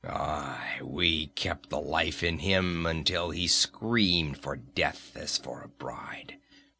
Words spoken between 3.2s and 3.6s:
he